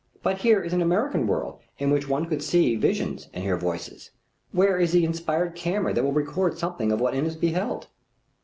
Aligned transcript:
But 0.23 0.39
here 0.39 0.59
is 0.63 0.73
an 0.73 0.81
American 0.81 1.27
world 1.27 1.59
in 1.77 1.91
which 1.91 2.09
one 2.09 2.25
could 2.25 2.41
see 2.41 2.75
visions 2.75 3.29
and 3.35 3.43
hear 3.43 3.55
voices. 3.55 4.09
Where 4.51 4.79
is 4.79 4.93
the 4.93 5.05
inspired 5.05 5.53
camera 5.53 5.93
that 5.93 6.03
will 6.03 6.11
record 6.11 6.57
something 6.57 6.91
of 6.91 6.99
what 6.99 7.13
Inness 7.13 7.35
beheld? 7.35 7.85